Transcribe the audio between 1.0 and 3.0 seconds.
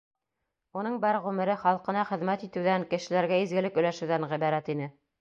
бар ғүмере халҡына хеҙмәт итеүҙән,